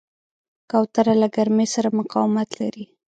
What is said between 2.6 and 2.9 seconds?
لري.